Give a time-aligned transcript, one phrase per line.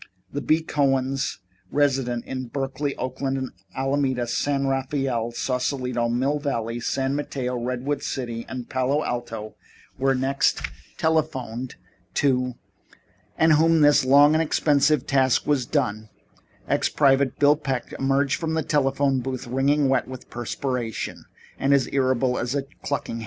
[0.33, 0.63] The B.
[0.63, 1.37] Cohens
[1.69, 8.67] resident in Berkeley, Oakland, Alameda, San Rafael, Sausalito, Mill Valley, San Mateo, Redwood City and
[8.67, 9.53] Palo Alto
[9.99, 10.59] were next
[10.97, 11.75] telephoned
[12.15, 12.55] to,
[13.37, 16.09] and when this long and expensive task was done,
[16.67, 21.25] Ex Private Bill Peck emerged from the telephone booth wringing wet with perspiration
[21.59, 23.19] and as irritable as a clucking hen.